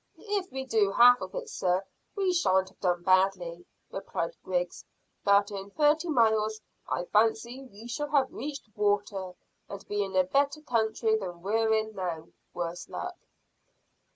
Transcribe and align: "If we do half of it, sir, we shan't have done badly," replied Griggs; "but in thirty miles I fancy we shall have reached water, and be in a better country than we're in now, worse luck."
"If 0.33 0.51
we 0.51 0.65
do 0.65 0.93
half 0.93 1.21
of 1.21 1.35
it, 1.35 1.47
sir, 1.47 1.85
we 2.15 2.33
shan't 2.33 2.69
have 2.69 2.79
done 2.79 3.03
badly," 3.03 3.67
replied 3.91 4.35
Griggs; 4.43 4.83
"but 5.23 5.51
in 5.51 5.69
thirty 5.69 6.09
miles 6.09 6.59
I 6.89 7.03
fancy 7.05 7.61
we 7.65 7.87
shall 7.87 8.09
have 8.09 8.33
reached 8.33 8.67
water, 8.75 9.33
and 9.69 9.87
be 9.87 10.03
in 10.03 10.15
a 10.15 10.23
better 10.23 10.61
country 10.61 11.17
than 11.17 11.43
we're 11.43 11.71
in 11.75 11.93
now, 11.93 12.29
worse 12.51 12.89
luck." 12.89 13.13